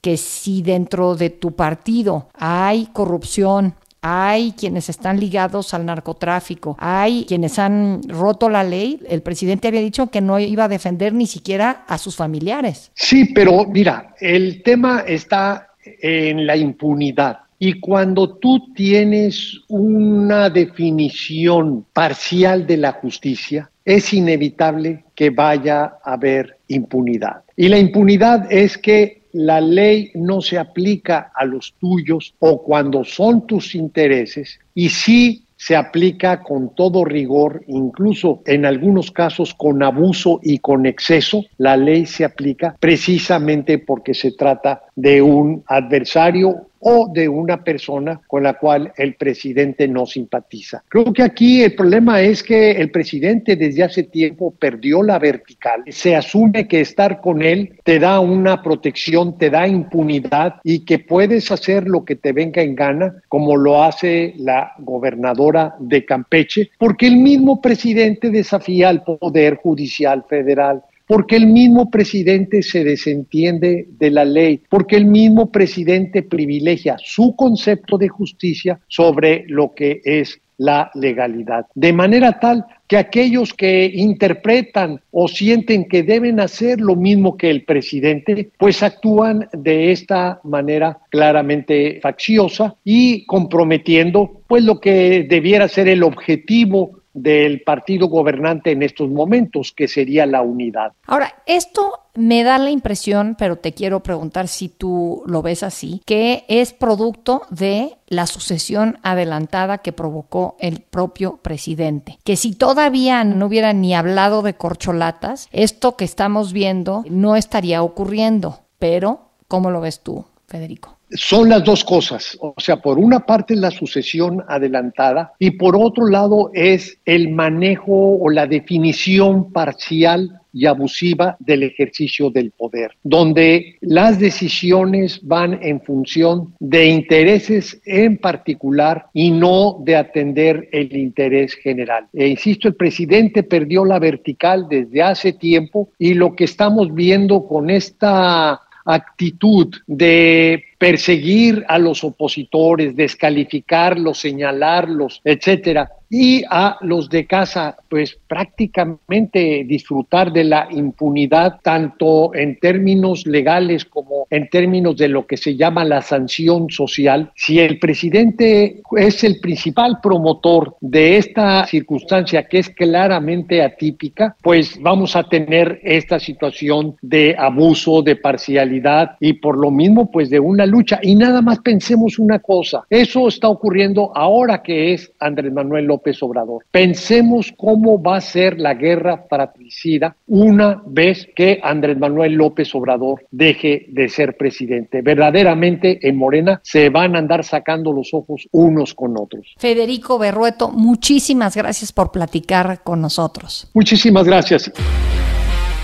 que 0.03 0.17
si 0.17 0.63
dentro 0.63 1.15
de 1.15 1.31
tu 1.31 1.53
partido 1.53 2.29
hay 2.35 2.87
corrupción, 2.93 3.75
hay 4.03 4.53
quienes 4.53 4.89
están 4.89 5.19
ligados 5.19 5.75
al 5.75 5.85
narcotráfico, 5.85 6.77
hay 6.79 7.25
quienes 7.27 7.59
han 7.59 8.03
roto 8.09 8.49
la 8.49 8.63
ley. 8.63 9.01
El 9.09 9.23
presidente 9.23 9.69
había 9.69 9.81
dicho 9.81 10.09
que 10.09 10.21
no 10.21 10.39
iba 10.39 10.65
a 10.65 10.69
defender 10.69 11.13
ni 11.13 11.27
siquiera 11.27 11.85
a 11.89 11.99
sus 11.99 12.15
familiares. 12.15 12.93
Sí, 12.95 13.33
pero 13.35 13.65
mira, 13.65 14.15
el 14.21 14.63
tema 14.63 15.01
está 15.01 15.71
en 15.85 16.47
la 16.47 16.57
impunidad. 16.57 17.39
Y 17.59 17.81
cuando 17.81 18.37
tú 18.37 18.73
tienes 18.75 19.61
una 19.69 20.51
definición 20.51 21.87
parcial 21.93 22.67
de 22.67 22.77
la 22.77 22.93
justicia, 22.93 23.71
es 23.85 24.13
inevitable 24.13 25.05
que 25.15 25.31
vaya 25.31 25.95
a 26.05 26.13
haber 26.13 26.59
impunidad. 26.69 27.43
Y 27.57 27.69
la 27.69 27.79
impunidad 27.79 28.53
es 28.53 28.77
que 28.77 29.23
la 29.37 29.61
ley 29.61 30.11
no 30.15 30.41
se 30.41 30.59
aplica 30.59 31.31
a 31.35 31.45
los 31.45 31.75
tuyos 31.75 32.35
o 32.39 32.63
cuando 32.63 33.05
son 33.05 33.47
tus 33.47 33.75
intereses 33.75 34.59
y 34.75 34.89
sí 34.89 35.45
se 35.59 35.77
aplica 35.77 36.43
con 36.43 36.75
todo 36.75 37.05
rigor, 37.05 37.63
incluso 37.67 38.43
en 38.47 38.65
algunos 38.65 39.11
casos 39.11 39.55
con 39.55 39.83
abuso 39.83 40.39
y 40.43 40.59
con 40.59 40.87
exceso. 40.87 41.45
La 41.59 41.77
ley 41.77 42.07
se 42.07 42.25
aplica 42.25 42.77
precisamente 42.79 43.79
porque 43.79 44.15
se 44.15 44.33
trata 44.33 44.83
de 44.95 45.21
un 45.21 45.63
adversario 45.67 46.69
o 46.89 47.09
de 47.13 47.29
una 47.29 47.65
persona 47.65 48.21
con 48.29 48.45
la 48.45 48.55
cual 48.55 48.93
el 48.97 49.17
presidente 49.17 49.89
no 49.89 50.07
simpatiza. 50.07 50.85
Creo 50.89 51.13
que 51.13 51.25
aquí 51.25 51.65
el 51.65 51.75
problema 51.75 52.21
es 52.21 52.45
que 52.45 52.71
el 52.71 52.93
presidente 52.93 53.57
desde 53.57 53.83
hace 53.83 54.05
tiempo 54.05 54.55
perdió 54.57 55.03
la 55.03 55.19
vertical. 55.19 55.83
Se 55.89 56.15
asume 56.15 56.69
que 56.69 56.81
estar 56.81 57.21
con 57.21 57.43
él 57.43 57.75
te 57.83 57.99
da 57.99 58.21
una 58.21 58.63
protección, 58.63 59.37
te 59.37 59.51
da 59.51 59.67
impunidad 59.67 60.61
y 60.63 60.85
que 60.85 61.01
puedes 61.01 61.51
hacer 61.51 61.89
lo 61.89 62.05
que 62.05 62.15
te 62.15 62.31
venga 62.31 62.63
en 62.63 62.77
gana, 62.77 63.17
como 63.27 63.57
lo 63.57 63.83
hace 63.83 64.35
la 64.37 64.73
gobernadora 64.79 65.75
de 65.81 66.05
Campeche, 66.05 66.71
porque 66.79 67.09
el 67.09 67.17
mismo 67.17 67.61
presidente 67.61 68.31
desafía 68.31 68.91
al 68.91 69.03
Poder 69.03 69.57
Judicial 69.57 70.25
Federal 70.29 70.85
porque 71.07 71.37
el 71.37 71.47
mismo 71.47 71.91
presidente 71.91 72.63
se 72.63 72.85
desentiende 72.85 73.87
de 73.99 74.11
la 74.11 74.25
ley, 74.25 74.63
porque 74.69 74.97
el 74.97 75.07
mismo 75.07 75.51
presidente 75.51 76.23
privilegia 76.23 76.97
su 76.99 77.37
concepto 77.37 77.97
de 77.99 78.09
justicia 78.09 78.81
sobre 78.89 79.45
lo 79.47 79.75
que 79.75 80.01
es 80.05 80.41
la 80.59 80.91
legalidad. 80.95 81.67
De 81.75 81.93
manera 81.93 82.39
tal 82.41 82.65
que 82.87 82.97
aquellos 82.97 83.53
que 83.53 83.91
interpretan 83.93 85.01
o 85.11 85.29
sienten 85.29 85.87
que 85.87 86.03
deben 86.03 86.41
hacer 86.41 86.81
lo 86.81 86.97
mismo 86.97 87.37
que 87.37 87.51
el 87.51 87.65
presidente, 87.65 88.51
pues 88.57 88.83
actúan 88.83 89.49
de 89.53 89.93
esta 89.93 90.41
manera 90.45 90.99
claramente 91.11 91.99
facciosa 92.01 92.77
y 92.85 93.27
comprometiendo 93.27 94.41
pues 94.47 94.65
lo 94.65 94.81
que 94.81 95.27
debiera 95.29 95.69
ser 95.69 95.89
el 95.89 96.03
objetivo 96.03 97.01
del 97.17 97.63
partido 97.63 98.09
gobernante 98.09 98.73
en 98.73 98.83
estos 98.83 99.09
momentos, 99.09 99.73
que 99.73 99.89
sería 99.89 100.27
la 100.27 100.43
unidad. 100.43 100.93
Ahora, 101.07 101.43
esto 101.47 102.01
me 102.15 102.45
da 102.45 102.59
la 102.59 102.71
impresión, 102.71 103.37
pero 103.39 103.57
te 103.57 103.73
quiero 103.73 104.03
preguntar 104.03 104.49
si 104.49 104.69
tú 104.69 105.23
lo 105.27 105.41
ves 105.41 105.63
así, 105.63 106.03
que 106.05 106.45
es 106.49 106.75
producto 106.75 107.43
de 107.49 107.97
la 108.07 108.27
sucesión 108.27 108.99
adelantada 109.03 109.79
que 109.79 109.93
provocó 109.93 110.57
el 110.61 110.81
propio 110.81 111.39
presidente. 111.39 112.19
Que 112.23 112.37
si 112.37 112.55
todavía 112.55 113.25
no 113.25 113.47
hubiera 113.47 113.73
ni 113.73 113.95
hablado 113.95 114.43
de 114.43 114.55
corcholatas, 114.55 115.49
esto 115.53 115.97
que 115.97 116.05
estamos 116.05 116.53
viendo 116.53 117.03
no 117.09 117.35
estaría 117.35 117.83
ocurriendo. 117.83 118.61
Pero, 118.79 119.31
¿cómo 119.49 119.71
lo 119.71 119.81
ves 119.81 120.01
tú, 120.01 120.27
Federico? 120.47 120.96
Son 121.11 121.49
las 121.49 121.65
dos 121.65 121.85
cosas. 121.85 122.37
O 122.41 122.55
sea, 122.59 122.77
por 122.77 122.99
una 122.99 123.21
parte 123.21 123.55
la 123.55 123.71
sucesión 123.71 124.43
adelantada 124.49 125.33
y 125.39 125.53
por 125.53 125.77
otro 125.77 126.09
lado 126.09 126.51
es 126.55 126.99
el 127.05 127.31
manejo 127.31 128.19
o 128.19 128.31
la 128.31 128.47
definición 128.47 129.53
parcial 129.53 130.41
y 130.53 130.65
abusiva 130.65 131.37
del 131.39 131.65
ejercicio 131.65 132.31
del 132.31 132.51
poder, 132.51 132.93
donde 133.03 133.77
las 133.83 134.19
decisiones 134.19 135.21
van 135.23 135.59
en 135.63 135.83
función 135.83 136.55
de 136.61 136.87
intereses 136.87 137.79
en 137.85 138.17
particular 138.17 139.07
y 139.13 139.31
no 139.31 139.77
de 139.85 139.97
atender 139.97 140.67
el 140.73 140.97
interés 140.97 141.55
general. 141.57 142.07
E 142.15 142.27
insisto, 142.29 142.69
el 142.69 142.75
presidente 142.75 143.43
perdió 143.43 143.85
la 143.85 143.99
vertical 143.99 144.67
desde 144.67 145.03
hace 145.03 145.35
tiempo 145.35 145.91
y 145.99 146.15
lo 146.15 146.35
que 146.35 146.45
estamos 146.45 146.95
viendo 146.95 147.47
con 147.47 147.69
esta 147.69 148.63
actitud 148.87 149.75
de 149.87 150.65
perseguir 150.79 151.65
a 151.69 151.79
los 151.79 152.05
opositores, 152.05 152.97
descalificarlos, 152.97 154.19
señalarlos, 154.19 155.21
etcétera, 155.25 155.91
y 156.09 156.45
a 156.49 156.77
los 156.83 157.09
de 157.09 157.27
casa, 157.27 157.77
pues 157.89 158.17
prácticamente 158.29 159.65
disfrutar 159.67 160.33
de 160.33 160.45
la 160.45 160.69
impunidad, 160.71 161.61
tanto 161.63 162.35
en 162.35 162.59
términos 162.61 163.27
legales 163.27 163.85
como 163.85 164.27
en 164.31 164.49
términos 164.49 164.97
de 164.97 165.09
lo 165.09 165.27
que 165.27 165.37
se 165.37 165.57
llama 165.57 165.85
la 165.85 166.03
sanción 166.03 166.71
social. 166.71 167.33
Si 167.35 167.59
el 167.59 167.79
presidente 167.79 168.83
es 168.97 169.25
el 169.25 169.41
principal 169.41 169.99
promotor 170.01 170.77
de 170.81 171.17
esta 171.17 171.67
circunstancia 171.67 172.45
que 172.45 172.61
es 172.61 172.71
claramente 172.71 173.63
atípica, 173.63 174.37
pues 174.43 174.81
vamos 174.81 175.17
a 175.17 175.25
tener 175.25 175.81
esta 175.83 176.21
situación 176.21 176.97
de 177.03 177.35
abuso, 177.37 178.03
de 178.03 178.17
parcialidad 178.17 179.17
y 179.21 179.35
por 179.35 179.59
lo 179.59 179.71
mismo, 179.71 180.11
pues 180.11 180.31
de 180.31 180.39
una 180.39 180.66
lucha. 180.67 180.99
Y 181.03 181.15
nada 181.15 181.43
más 181.43 181.61
pensemos 181.61 182.19
una 182.19 182.39
cosa, 182.39 182.85
eso 182.91 183.29
está 183.29 183.49
ocurriendo 183.49 184.13
ahora 184.15 184.63
que 184.63 184.93
es 184.93 185.13
Andrés 185.19 185.53
Manuel 185.53 185.87
López 185.87 186.23
Obrador. 186.23 186.65
Pensemos 186.71 187.53
cómo 187.57 188.03
va 188.03 188.17
a 188.17 188.21
ser 188.21 188.59
la 188.61 188.75
guerra 188.75 189.25
fratricida 189.29 190.17
una 190.27 190.83
vez 190.87 191.29
que 191.35 191.61
Andrés 191.63 191.99
Manuel 191.99 192.35
López 192.35 192.75
Obrador 192.75 193.25
deje 193.31 193.87
de 193.89 194.09
ser 194.09 194.37
presidente. 194.37 195.03
Verdaderamente 195.03 196.07
en 196.07 196.17
Morena 196.17 196.61
se 196.63 196.89
van 196.91 197.17
a 197.17 197.19
andar 197.19 197.45
sacando 197.45 197.93
los 197.93 198.13
ojos 198.13 198.49
unos 198.53 198.95
con 198.95 199.17
otros. 199.19 199.55
Federico 199.59 200.19
Berrueto, 200.19 200.71
muchísimas 200.71 201.57
gracias 201.57 201.93
por 201.93 202.11
platicar 202.11 202.83
con 202.83 203.01
nosotros. 203.01 203.69
Muchísimas 203.75 204.27
gracias. 204.27 204.71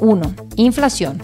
1. 0.00 0.34
Inflación. 0.56 1.20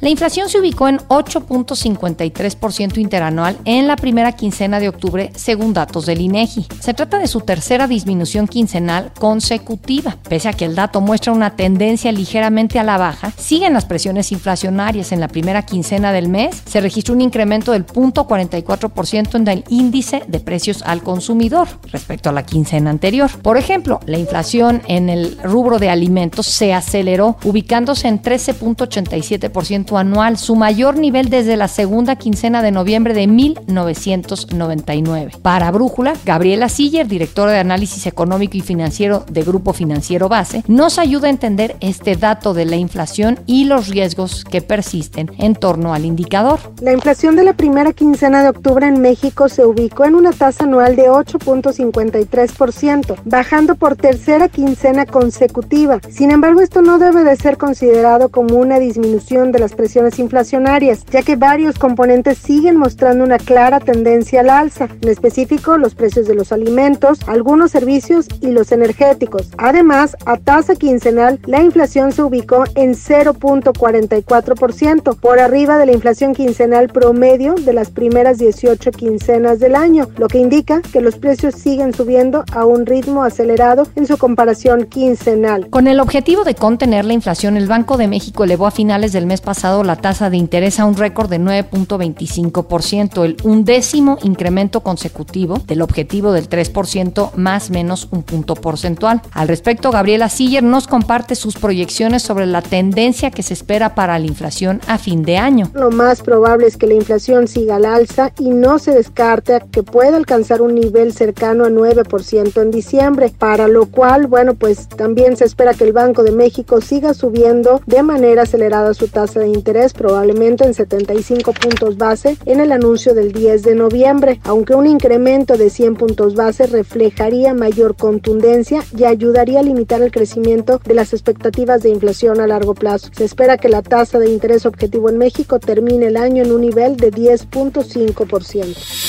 La 0.00 0.08
inflación 0.08 0.48
se 0.48 0.58
ubicó 0.58 0.88
en 0.88 0.96
8.53% 0.96 2.96
interanual 2.96 3.58
en 3.66 3.86
la 3.86 3.96
primera 3.96 4.32
quincena 4.32 4.80
de 4.80 4.88
octubre, 4.88 5.30
según 5.34 5.74
datos 5.74 6.06
del 6.06 6.22
INEGI. 6.22 6.68
Se 6.80 6.94
trata 6.94 7.18
de 7.18 7.26
su 7.26 7.42
tercera 7.42 7.86
disminución 7.86 8.48
quincenal 8.48 9.12
consecutiva. 9.18 10.16
Pese 10.26 10.48
a 10.48 10.54
que 10.54 10.64
el 10.64 10.74
dato 10.74 11.02
muestra 11.02 11.34
una 11.34 11.54
tendencia 11.54 12.12
ligeramente 12.12 12.78
a 12.78 12.82
la 12.82 12.96
baja, 12.96 13.34
siguen 13.36 13.74
las 13.74 13.84
presiones 13.84 14.32
inflacionarias. 14.32 15.12
En 15.12 15.20
la 15.20 15.28
primera 15.28 15.66
quincena 15.66 16.12
del 16.12 16.30
mes 16.30 16.62
se 16.64 16.80
registró 16.80 17.14
un 17.14 17.20
incremento 17.20 17.72
del 17.72 17.86
0.44% 17.86 19.34
en 19.34 19.48
el 19.48 19.64
índice 19.68 20.22
de 20.26 20.40
precios 20.40 20.80
al 20.80 21.02
consumidor 21.02 21.68
respecto 21.92 22.30
a 22.30 22.32
la 22.32 22.46
quincena 22.46 22.88
anterior. 22.88 23.30
Por 23.42 23.58
ejemplo, 23.58 24.00
la 24.06 24.18
inflación 24.18 24.80
en 24.88 25.10
el 25.10 25.36
rubro 25.42 25.78
de 25.78 25.90
alimentos 25.90 26.46
se 26.46 26.72
aceleró, 26.72 27.36
ubicándose 27.44 28.08
en 28.08 28.22
13.87% 28.22 29.89
anual, 29.98 30.38
su 30.38 30.56
mayor 30.56 30.96
nivel 30.96 31.30
desde 31.30 31.56
la 31.56 31.68
segunda 31.68 32.16
quincena 32.16 32.62
de 32.62 32.72
noviembre 32.72 33.14
de 33.14 33.26
1999. 33.26 35.32
Para 35.42 35.70
Brújula, 35.70 36.14
Gabriela 36.24 36.68
Siller, 36.68 37.06
directora 37.06 37.52
de 37.52 37.58
análisis 37.58 38.06
económico 38.06 38.56
y 38.56 38.60
financiero 38.60 39.24
de 39.30 39.42
Grupo 39.42 39.72
Financiero 39.72 40.28
Base, 40.28 40.62
nos 40.68 40.98
ayuda 40.98 41.28
a 41.28 41.30
entender 41.30 41.76
este 41.80 42.16
dato 42.16 42.54
de 42.54 42.64
la 42.64 42.76
inflación 42.76 43.38
y 43.46 43.64
los 43.64 43.88
riesgos 43.88 44.44
que 44.44 44.62
persisten 44.62 45.30
en 45.38 45.54
torno 45.54 45.94
al 45.94 46.04
indicador. 46.04 46.58
La 46.80 46.92
inflación 46.92 47.36
de 47.36 47.44
la 47.44 47.54
primera 47.54 47.92
quincena 47.92 48.42
de 48.42 48.50
octubre 48.50 48.86
en 48.86 49.00
México 49.00 49.48
se 49.48 49.64
ubicó 49.64 50.04
en 50.04 50.14
una 50.14 50.32
tasa 50.32 50.64
anual 50.64 50.96
de 50.96 51.10
8.53%, 51.10 53.16
bajando 53.24 53.74
por 53.74 53.96
tercera 53.96 54.48
quincena 54.48 55.06
consecutiva. 55.06 56.00
Sin 56.10 56.30
embargo, 56.30 56.60
esto 56.60 56.82
no 56.82 56.98
debe 56.98 57.24
de 57.24 57.36
ser 57.36 57.58
considerado 57.58 58.28
como 58.28 58.56
una 58.56 58.78
disminución 58.78 59.52
de 59.52 59.58
las 59.58 59.72
presiones 59.80 60.18
inflacionarias, 60.18 61.06
ya 61.10 61.22
que 61.22 61.36
varios 61.36 61.78
componentes 61.78 62.36
siguen 62.36 62.76
mostrando 62.76 63.24
una 63.24 63.38
clara 63.38 63.80
tendencia 63.80 64.40
al 64.40 64.50
alza, 64.50 64.90
en 65.00 65.08
específico 65.08 65.78
los 65.78 65.94
precios 65.94 66.26
de 66.26 66.34
los 66.34 66.52
alimentos, 66.52 67.20
algunos 67.26 67.70
servicios 67.70 68.26
y 68.42 68.48
los 68.48 68.72
energéticos. 68.72 69.48
Además, 69.56 70.18
a 70.26 70.36
tasa 70.36 70.74
quincenal, 70.74 71.40
la 71.46 71.62
inflación 71.62 72.12
se 72.12 72.22
ubicó 72.22 72.64
en 72.74 72.92
0.44%, 72.92 75.18
por 75.18 75.38
arriba 75.38 75.78
de 75.78 75.86
la 75.86 75.92
inflación 75.92 76.34
quincenal 76.34 76.88
promedio 76.88 77.54
de 77.54 77.72
las 77.72 77.90
primeras 77.90 78.36
18 78.36 78.90
quincenas 78.90 79.60
del 79.60 79.76
año, 79.76 80.08
lo 80.18 80.28
que 80.28 80.36
indica 80.36 80.82
que 80.92 81.00
los 81.00 81.16
precios 81.16 81.54
siguen 81.54 81.94
subiendo 81.94 82.44
a 82.52 82.66
un 82.66 82.84
ritmo 82.84 83.22
acelerado 83.22 83.86
en 83.96 84.06
su 84.06 84.18
comparación 84.18 84.84
quincenal. 84.84 85.70
Con 85.70 85.86
el 85.86 86.00
objetivo 86.00 86.44
de 86.44 86.54
contener 86.54 87.06
la 87.06 87.14
inflación, 87.14 87.56
el 87.56 87.66
Banco 87.66 87.96
de 87.96 88.08
México 88.08 88.44
elevó 88.44 88.66
a 88.66 88.70
finales 88.70 89.12
del 89.12 89.24
mes 89.24 89.40
pasado 89.40 89.69
la 89.84 89.96
tasa 89.96 90.30
de 90.30 90.36
interés 90.36 90.80
a 90.80 90.84
un 90.84 90.96
récord 90.96 91.30
de 91.30 91.40
9.25%, 91.40 93.24
el 93.24 93.36
undécimo 93.44 94.18
incremento 94.22 94.80
consecutivo 94.80 95.58
del 95.66 95.82
objetivo 95.82 96.32
del 96.32 96.48
3% 96.48 97.34
más 97.36 97.70
menos 97.70 98.08
un 98.10 98.22
punto 98.22 98.54
porcentual. 98.54 99.22
Al 99.32 99.48
respecto, 99.48 99.90
Gabriela 99.90 100.28
Siller 100.28 100.62
nos 100.62 100.86
comparte 100.86 101.34
sus 101.34 101.56
proyecciones 101.56 102.22
sobre 102.22 102.46
la 102.46 102.62
tendencia 102.62 103.30
que 103.30 103.42
se 103.42 103.54
espera 103.54 103.94
para 103.94 104.18
la 104.18 104.26
inflación 104.26 104.80
a 104.86 104.98
fin 104.98 105.22
de 105.22 105.38
año. 105.38 105.70
Lo 105.74 105.90
más 105.90 106.22
probable 106.22 106.66
es 106.66 106.76
que 106.76 106.86
la 106.86 106.94
inflación 106.94 107.48
siga 107.48 107.76
al 107.76 107.84
alza 107.84 108.32
y 108.38 108.50
no 108.50 108.78
se 108.78 108.92
descarta 108.92 109.60
que 109.60 109.82
pueda 109.82 110.16
alcanzar 110.16 110.62
un 110.62 110.74
nivel 110.74 111.12
cercano 111.12 111.64
a 111.64 111.70
9% 111.70 112.60
en 112.60 112.70
diciembre, 112.70 113.32
para 113.36 113.68
lo 113.68 113.86
cual, 113.86 114.26
bueno, 114.26 114.54
pues 114.54 114.88
también 114.88 115.36
se 115.36 115.44
espera 115.44 115.74
que 115.74 115.84
el 115.84 115.92
Banco 115.92 116.22
de 116.22 116.32
México 116.32 116.80
siga 116.80 117.14
subiendo 117.14 117.80
de 117.86 118.02
manera 118.02 118.42
acelerada 118.42 118.94
su 118.94 119.08
tasa 119.08 119.40
de 119.40 119.48
interés, 119.48 119.59
probablemente 119.94 120.64
en 120.64 120.74
75 120.74 121.52
puntos 121.52 121.96
base 121.96 122.36
en 122.46 122.60
el 122.60 122.72
anuncio 122.72 123.14
del 123.14 123.32
10 123.32 123.62
de 123.62 123.74
noviembre, 123.74 124.40
aunque 124.44 124.74
un 124.74 124.86
incremento 124.86 125.56
de 125.56 125.70
100 125.70 125.96
puntos 125.96 126.34
base 126.34 126.66
reflejaría 126.66 127.54
mayor 127.54 127.96
contundencia 127.96 128.82
y 128.96 129.04
ayudaría 129.04 129.60
a 129.60 129.62
limitar 129.62 130.02
el 130.02 130.10
crecimiento 130.10 130.80
de 130.84 130.94
las 130.94 131.12
expectativas 131.12 131.82
de 131.82 131.90
inflación 131.90 132.40
a 132.40 132.46
largo 132.46 132.74
plazo. 132.74 133.10
Se 133.12 133.24
espera 133.24 133.56
que 133.58 133.68
la 133.68 133.82
tasa 133.82 134.18
de 134.18 134.30
interés 134.30 134.66
objetivo 134.66 135.08
en 135.08 135.18
México 135.18 135.58
termine 135.58 136.06
el 136.06 136.16
año 136.16 136.42
en 136.42 136.52
un 136.52 136.62
nivel 136.62 136.96
de 136.96 137.10
10.5%. 137.12 139.00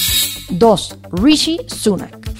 2. 0.51 0.97
Rishi 1.13 1.59
Sunak. 1.67 2.30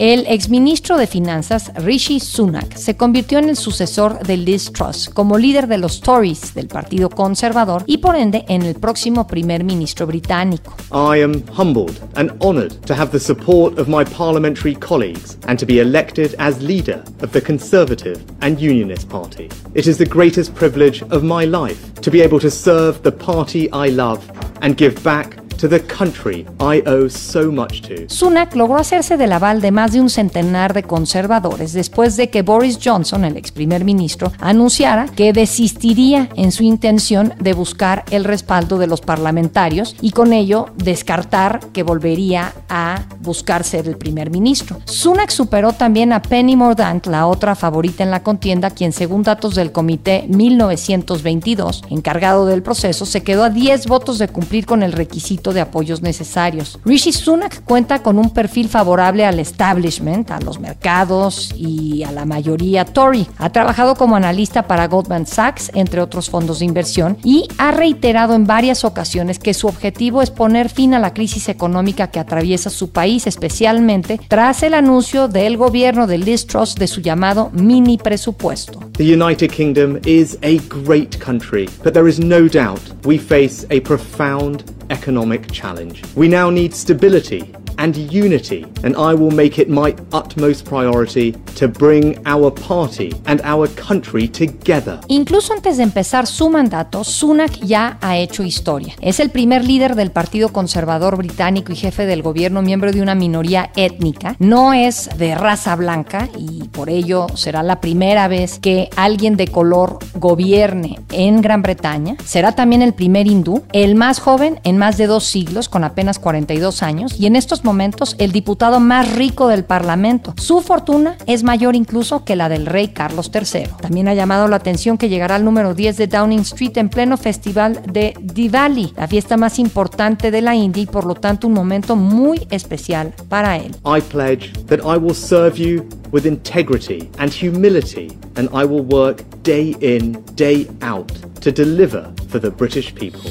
El 0.00 0.24
exministro 0.28 0.96
de 0.96 1.06
Finanzas, 1.06 1.72
Rishi 1.74 2.20
Sunak, 2.20 2.74
se 2.74 2.96
convirtió 2.96 3.38
en 3.38 3.50
el 3.50 3.56
sucesor 3.56 4.26
de 4.26 4.38
Liz 4.38 4.72
Truss 4.72 5.10
como 5.10 5.36
líder 5.36 5.66
de 5.66 5.76
los 5.76 6.00
Tories 6.00 6.54
del 6.54 6.68
Partido 6.68 7.10
Conservador 7.10 7.82
y 7.84 7.98
por 7.98 8.16
ende 8.16 8.46
en 8.48 8.62
el 8.62 8.76
próximo 8.76 9.26
primer 9.26 9.62
ministro 9.62 10.06
británico. 10.06 10.74
I 10.90 11.22
am 11.22 11.42
humbled 11.54 12.00
and 12.14 12.32
honored 12.40 12.72
to 12.86 12.94
have 12.94 13.10
the 13.10 13.20
support 13.20 13.78
of 13.78 13.88
my 13.88 14.02
parliamentary 14.02 14.74
colleagues 14.74 15.36
and 15.46 15.58
to 15.58 15.66
be 15.66 15.80
elected 15.80 16.34
as 16.38 16.62
leader 16.62 17.04
of 17.20 17.32
the 17.32 17.42
Conservative 17.42 18.24
and 18.40 18.58
Unionist 18.58 19.06
Party. 19.06 19.50
It 19.74 19.86
is 19.86 19.98
the 19.98 20.08
greatest 20.08 20.54
privilege 20.54 21.02
of 21.10 21.22
my 21.22 21.44
life 21.44 21.78
to 22.00 22.10
be 22.10 22.22
able 22.22 22.40
to 22.40 22.50
serve 22.50 23.02
the 23.02 23.12
party 23.12 23.70
I 23.70 23.90
love 23.90 24.22
and 24.62 24.78
give 24.78 24.94
back 25.04 25.39
to 25.60 25.68
the 25.68 25.80
country 25.80 26.46
I 26.58 26.82
owe 26.86 27.08
so 27.08 27.52
much 27.52 27.82
to. 27.82 28.08
Sunak 28.08 28.54
logró 28.56 28.78
hacerse 28.78 29.16
del 29.16 29.32
aval 29.32 29.60
de 29.60 29.70
más 29.70 29.92
de 29.92 30.00
un 30.00 30.08
centenar 30.08 30.72
de 30.72 30.82
conservadores 30.82 31.72
después 31.72 32.16
de 32.16 32.30
que 32.30 32.42
Boris 32.42 32.78
Johnson, 32.82 33.24
el 33.24 33.36
ex 33.36 33.52
primer 33.52 33.84
ministro, 33.84 34.32
anunciara 34.40 35.06
que 35.06 35.32
desistiría 35.32 36.28
en 36.36 36.50
su 36.52 36.62
intención 36.62 37.34
de 37.38 37.52
buscar 37.52 38.04
el 38.10 38.24
respaldo 38.24 38.78
de 38.78 38.86
los 38.86 39.02
parlamentarios 39.02 39.96
y 40.00 40.12
con 40.12 40.32
ello 40.32 40.66
descartar 40.76 41.60
que 41.72 41.82
volvería 41.82 42.54
a 42.68 43.02
buscar 43.20 43.64
ser 43.64 43.86
el 43.86 43.96
primer 43.96 44.30
ministro. 44.30 44.78
Sunak 44.86 45.30
superó 45.30 45.72
también 45.72 46.12
a 46.12 46.22
Penny 46.22 46.56
Mordaunt, 46.56 47.06
la 47.06 47.26
otra 47.26 47.54
favorita 47.54 48.02
en 48.02 48.10
la 48.10 48.22
contienda, 48.22 48.70
quien 48.70 48.92
según 48.92 49.22
datos 49.22 49.54
del 49.54 49.72
comité 49.72 50.24
1922, 50.28 51.84
encargado 51.90 52.46
del 52.46 52.62
proceso, 52.62 53.04
se 53.04 53.22
quedó 53.22 53.44
a 53.44 53.50
10 53.50 53.86
votos 53.86 54.18
de 54.18 54.28
cumplir 54.28 54.64
con 54.64 54.82
el 54.82 54.92
requisito 54.92 55.49
de 55.52 55.60
apoyos 55.60 56.02
necesarios. 56.02 56.78
Rishi 56.84 57.12
Sunak 57.12 57.64
cuenta 57.64 58.02
con 58.02 58.18
un 58.18 58.30
perfil 58.30 58.68
favorable 58.68 59.24
al 59.24 59.40
establishment, 59.40 60.30
a 60.30 60.40
los 60.40 60.60
mercados 60.60 61.52
y 61.56 62.02
a 62.04 62.12
la 62.12 62.24
mayoría 62.24 62.84
Tory. 62.84 63.26
Ha 63.38 63.50
trabajado 63.50 63.94
como 63.94 64.16
analista 64.16 64.66
para 64.66 64.88
Goldman 64.88 65.26
Sachs, 65.26 65.70
entre 65.74 66.00
otros 66.00 66.30
fondos 66.30 66.58
de 66.58 66.64
inversión, 66.64 67.16
y 67.24 67.48
ha 67.58 67.70
reiterado 67.70 68.34
en 68.34 68.46
varias 68.46 68.84
ocasiones 68.84 69.38
que 69.38 69.54
su 69.54 69.66
objetivo 69.66 70.22
es 70.22 70.30
poner 70.30 70.68
fin 70.68 70.94
a 70.94 70.98
la 70.98 71.14
crisis 71.14 71.48
económica 71.48 72.08
que 72.08 72.20
atraviesa 72.20 72.70
su 72.70 72.90
país, 72.90 73.26
especialmente 73.26 74.20
tras 74.28 74.62
el 74.62 74.74
anuncio 74.74 75.28
del 75.28 75.56
gobierno 75.56 76.06
de 76.06 76.18
Liz 76.18 76.46
Truss 76.46 76.74
de 76.74 76.86
su 76.86 77.00
llamado 77.00 77.50
mini 77.52 77.98
presupuesto. 77.98 78.80
The 78.96 79.14
United 79.14 79.50
Kingdom 79.50 79.98
is 80.04 80.38
a 80.42 80.58
great 80.68 81.18
country, 81.18 81.68
but 81.82 81.92
there 81.92 82.08
is 82.08 82.18
no 82.18 82.48
doubt 82.48 82.80
we 83.04 83.18
face 83.18 83.66
a 83.70 83.80
profound 83.80 84.62
economic 84.90 85.50
challenge. 85.50 86.02
We 86.14 86.28
now 86.28 86.50
need 86.50 86.74
stability 86.74 87.52
and 87.80 87.96
unity, 87.96 88.66
and 88.84 88.94
I 88.94 89.14
will 89.14 89.34
make 89.34 89.58
it 89.58 89.68
my 89.68 89.96
utmost 90.12 90.66
priority 90.66 91.32
to 91.56 91.66
bring 91.66 92.20
our 92.26 92.50
party 92.50 93.10
and 93.24 93.40
our 93.42 93.68
country 93.68 94.28
together. 94.28 95.00
Incluso 95.08 95.54
antes 95.54 95.78
de 95.78 95.82
empezar 95.82 96.26
su 96.26 96.50
mandato, 96.50 97.04
Sunak 97.04 97.52
ya 97.60 97.98
ha 98.02 98.18
hecho 98.18 98.42
historia. 98.42 98.94
Es 99.00 99.18
el 99.18 99.30
primer 99.30 99.64
líder 99.64 99.94
del 99.94 100.10
Partido 100.10 100.50
Conservador 100.50 101.16
británico 101.16 101.72
y 101.72 101.76
jefe 101.76 102.04
del 102.04 102.22
gobierno, 102.22 102.60
miembro 102.60 102.92
de 102.92 103.00
una 103.00 103.14
minoría 103.14 103.70
étnica. 103.76 104.36
No 104.38 104.74
es 104.74 105.08
de 105.16 105.34
raza 105.34 105.74
blanca 105.74 106.28
y 106.38 106.64
por 106.68 106.90
ello 106.90 107.28
será 107.34 107.62
la 107.62 107.80
primera 107.80 108.28
vez 108.28 108.58
que 108.58 108.90
alguien 108.96 109.36
de 109.36 109.48
color 109.48 109.98
gobierne 110.14 111.00
en 111.12 111.40
Gran 111.40 111.62
Bretaña. 111.62 112.16
Será 112.24 112.52
también 112.52 112.82
el 112.82 112.92
primer 112.92 113.26
hindú, 113.26 113.62
el 113.72 113.94
más 113.94 114.20
joven 114.20 114.60
en 114.64 114.76
más 114.76 114.98
de 114.98 115.06
dos 115.06 115.24
siglos, 115.24 115.70
con 115.70 115.82
apenas 115.82 116.18
42 116.18 116.82
años, 116.82 117.18
y 117.18 117.26
en 117.26 117.36
estos 117.36 117.64
momentos 117.64 117.69
el 118.18 118.32
diputado 118.32 118.80
más 118.80 119.14
rico 119.14 119.46
del 119.48 119.64
Parlamento. 119.64 120.34
Su 120.36 120.60
fortuna 120.60 121.16
es 121.26 121.44
mayor 121.44 121.76
incluso 121.76 122.24
que 122.24 122.34
la 122.34 122.48
del 122.48 122.66
rey 122.66 122.88
Carlos 122.88 123.30
III. 123.32 123.68
También 123.80 124.08
ha 124.08 124.14
llamado 124.14 124.48
la 124.48 124.56
atención 124.56 124.98
que 124.98 125.08
llegará 125.08 125.36
al 125.36 125.44
número 125.44 125.74
10 125.74 125.96
de 125.96 126.06
Downing 126.08 126.40
Street 126.40 126.76
en 126.76 126.88
pleno 126.88 127.16
festival 127.16 127.80
de 127.86 128.14
Diwali, 128.20 128.92
la 128.96 129.06
fiesta 129.06 129.36
más 129.36 129.58
importante 129.58 130.30
de 130.30 130.42
la 130.42 130.56
India 130.56 130.82
y 130.82 130.86
por 130.86 131.06
lo 131.06 131.14
tanto 131.14 131.46
un 131.46 131.52
momento 131.52 131.94
muy 131.94 132.46
especial 132.50 133.14
para 133.28 133.56
él. 133.56 133.70
I 133.86 134.00
pledge 134.00 134.52
that 134.66 134.80
I 134.80 134.98
will 134.98 135.14
serve 135.14 135.56
you 135.56 135.84
with 136.10 136.26
integrity 136.26 137.08
and 137.18 137.32
humility, 137.32 138.08
and 138.36 138.48
I 138.52 138.64
will 138.64 138.84
work 138.84 139.22
day 139.44 139.76
in, 139.80 140.18
day 140.34 140.66
out 140.82 141.12
to 141.40 141.52
deliver 141.52 142.10
for 142.28 142.40
the 142.40 142.50
British 142.50 142.92
people. 142.94 143.30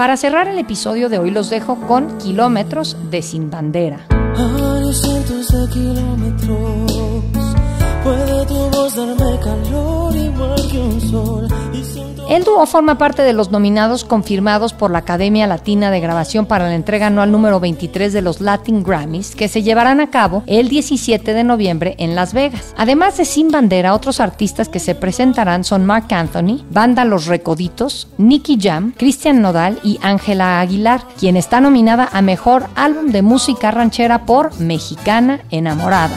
Para 0.00 0.16
cerrar 0.16 0.48
el 0.48 0.58
episodio 0.58 1.10
de 1.10 1.18
hoy 1.18 1.30
los 1.30 1.50
dejo 1.50 1.76
con 1.86 2.16
Kilómetros 2.16 2.96
de 3.10 3.20
Sin 3.20 3.50
Bandera. 3.50 4.06
El 12.30 12.44
dúo 12.44 12.64
forma 12.64 12.96
parte 12.96 13.22
de 13.22 13.32
los 13.32 13.50
nominados 13.50 14.04
confirmados 14.04 14.72
por 14.72 14.92
la 14.92 14.98
Academia 14.98 15.48
Latina 15.48 15.90
de 15.90 15.98
Grabación 15.98 16.46
para 16.46 16.66
la 16.66 16.76
entrega 16.76 17.08
anual 17.08 17.32
número 17.32 17.58
23 17.58 18.12
de 18.12 18.22
los 18.22 18.40
Latin 18.40 18.84
Grammys, 18.84 19.34
que 19.34 19.48
se 19.48 19.64
llevarán 19.64 20.00
a 20.00 20.10
cabo 20.10 20.44
el 20.46 20.68
17 20.68 21.34
de 21.34 21.42
noviembre 21.42 21.96
en 21.98 22.14
Las 22.14 22.32
Vegas. 22.32 22.72
Además 22.76 23.16
de 23.16 23.24
Sin 23.24 23.50
Bandera, 23.50 23.94
otros 23.94 24.20
artistas 24.20 24.68
que 24.68 24.78
se 24.78 24.94
presentarán 24.94 25.64
son 25.64 25.84
Mark 25.84 26.06
Anthony, 26.10 26.64
Banda 26.70 27.04
Los 27.04 27.26
Recoditos, 27.26 28.06
Nicky 28.16 28.56
Jam, 28.60 28.92
Cristian 28.96 29.42
Nodal 29.42 29.80
y 29.82 29.98
Ángela 30.00 30.60
Aguilar, 30.60 31.02
quien 31.18 31.36
está 31.36 31.60
nominada 31.60 32.08
a 32.12 32.22
Mejor 32.22 32.66
Álbum 32.76 33.10
de 33.10 33.22
Música 33.22 33.72
Ranchera 33.72 34.24
por 34.24 34.56
Mexicana 34.60 35.40
Enamorada. 35.50 36.16